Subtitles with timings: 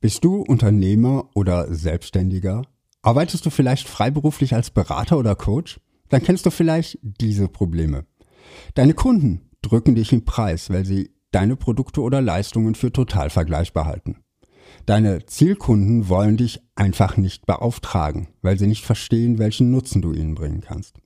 [0.00, 2.62] Bist du Unternehmer oder Selbstständiger?
[3.02, 5.80] Arbeitest du vielleicht freiberuflich als Berater oder Coach?
[6.08, 8.06] Dann kennst du vielleicht diese Probleme.
[8.74, 13.86] Deine Kunden drücken dich im Preis, weil sie deine Produkte oder Leistungen für total vergleichbar
[13.86, 14.18] halten.
[14.86, 20.36] Deine Zielkunden wollen dich einfach nicht beauftragen, weil sie nicht verstehen, welchen Nutzen du ihnen
[20.36, 21.00] bringen kannst.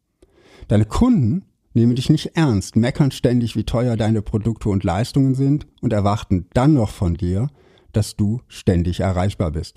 [0.68, 5.66] Deine Kunden nehmen dich nicht ernst, meckern ständig, wie teuer deine Produkte und Leistungen sind
[5.80, 7.48] und erwarten dann noch von dir,
[7.92, 9.76] dass du ständig erreichbar bist.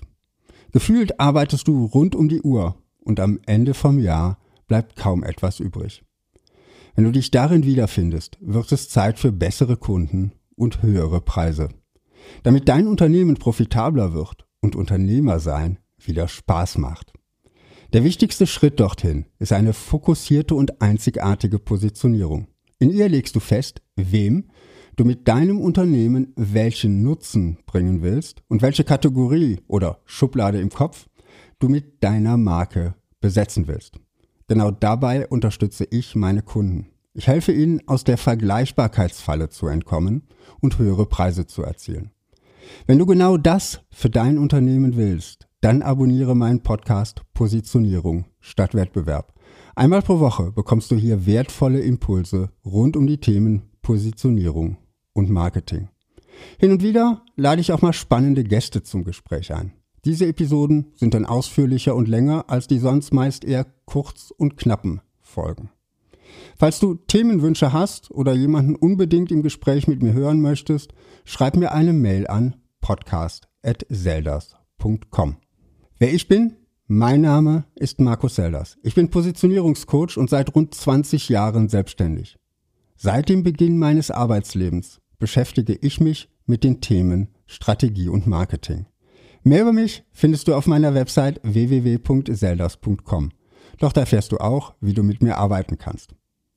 [0.72, 5.60] Gefühlt arbeitest du rund um die Uhr und am Ende vom Jahr bleibt kaum etwas
[5.60, 6.02] übrig.
[6.94, 11.68] Wenn du dich darin wiederfindest, wird es Zeit für bessere Kunden und höhere Preise.
[12.42, 17.12] Damit dein Unternehmen profitabler wird und Unternehmer sein wieder Spaß macht.
[17.92, 22.48] Der wichtigste Schritt dorthin ist eine fokussierte und einzigartige Positionierung.
[22.78, 24.50] In ihr legst du fest, wem
[24.96, 31.06] du mit deinem Unternehmen welchen Nutzen bringen willst und welche Kategorie oder Schublade im Kopf
[31.58, 33.98] du mit deiner Marke besetzen willst.
[34.48, 36.88] Genau dabei unterstütze ich meine Kunden.
[37.12, 40.22] Ich helfe ihnen, aus der Vergleichbarkeitsfalle zu entkommen
[40.60, 42.10] und höhere Preise zu erzielen.
[42.86, 49.34] Wenn du genau das für dein Unternehmen willst, dann abonniere meinen Podcast Positionierung statt Wettbewerb.
[49.74, 54.76] Einmal pro Woche bekommst du hier wertvolle Impulse rund um die Themen Positionierung
[55.16, 55.88] und Marketing.
[56.58, 59.72] Hin und wieder lade ich auch mal spannende Gäste zum Gespräch ein.
[60.04, 65.00] Diese Episoden sind dann ausführlicher und länger als die sonst meist eher kurz und knappen
[65.20, 65.70] Folgen.
[66.58, 70.92] Falls du Themenwünsche hast oder jemanden unbedingt im Gespräch mit mir hören möchtest,
[71.24, 75.36] schreib mir eine Mail an podcast.zeldas.com.
[75.98, 76.56] Wer ich bin?
[76.86, 78.76] Mein Name ist Markus Selders.
[78.82, 82.38] Ich bin Positionierungscoach und seit rund 20 Jahren selbstständig.
[82.96, 88.86] Seit dem Beginn meines Arbeitslebens beschäftige ich mich mit den Themen Strategie und Marketing.
[89.42, 93.30] Mehr über mich findest du auf meiner Website www.selders.com.
[93.78, 96.14] Doch da erfährst du auch, wie du mit mir arbeiten kannst.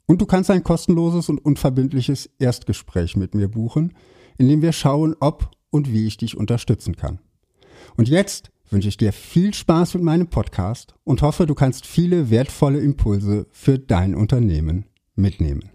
[0.08, 3.94] Und du kannst ein kostenloses und unverbindliches Erstgespräch mit mir buchen,
[4.38, 7.20] in dem wir schauen, ob und wie ich dich unterstützen kann.
[7.96, 12.30] Und jetzt wünsche ich dir viel Spaß mit meinem Podcast und hoffe, du kannst viele
[12.30, 14.86] wertvolle Impulse für dein Unternehmen
[15.16, 15.70] mitnehmen.